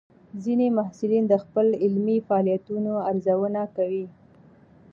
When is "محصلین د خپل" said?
0.77-1.67